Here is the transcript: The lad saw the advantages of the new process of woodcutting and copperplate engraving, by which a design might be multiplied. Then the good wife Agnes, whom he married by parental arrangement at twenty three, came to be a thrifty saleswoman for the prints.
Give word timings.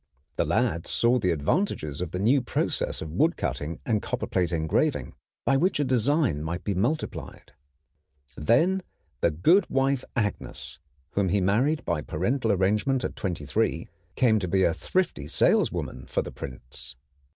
The 0.35 0.45
lad 0.45 0.87
saw 0.87 1.19
the 1.19 1.29
advantages 1.29 2.01
of 2.01 2.09
the 2.09 2.17
new 2.17 2.41
process 2.41 3.03
of 3.03 3.11
woodcutting 3.11 3.79
and 3.85 4.01
copperplate 4.01 4.51
engraving, 4.51 5.13
by 5.45 5.57
which 5.57 5.79
a 5.79 5.83
design 5.83 6.41
might 6.43 6.63
be 6.63 6.73
multiplied. 6.73 7.51
Then 8.35 8.81
the 9.19 9.29
good 9.29 9.69
wife 9.69 10.03
Agnes, 10.15 10.79
whom 11.11 11.29
he 11.29 11.39
married 11.39 11.85
by 11.85 12.01
parental 12.01 12.51
arrangement 12.51 13.03
at 13.03 13.15
twenty 13.15 13.45
three, 13.45 13.89
came 14.15 14.39
to 14.39 14.47
be 14.47 14.63
a 14.63 14.73
thrifty 14.73 15.27
saleswoman 15.27 16.07
for 16.07 16.23
the 16.23 16.31
prints. 16.31 16.95